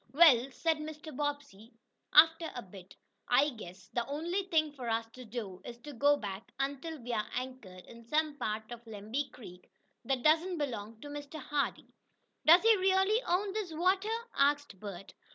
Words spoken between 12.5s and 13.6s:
he really own